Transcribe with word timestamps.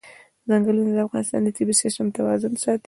ځنګلونه 0.49 0.91
د 0.93 0.99
افغانستان 1.07 1.41
د 1.43 1.49
طبعي 1.57 1.75
سیسټم 1.83 2.07
توازن 2.17 2.53
ساتي. 2.63 2.79